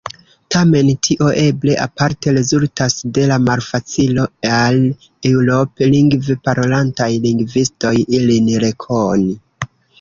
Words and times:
Tamen, 0.53 0.87
tio 1.07 1.27
eble 1.41 1.75
parte 2.01 2.33
rezultas 2.37 2.95
de 3.19 3.27
la 3.33 3.37
malfacilo 3.49 4.27
al 4.55 4.81
Eŭrop-lingve 5.35 6.39
parolantaj 6.49 7.11
lingvistoj 7.29 7.95
ilin 8.21 8.53
rekoni. 8.69 9.41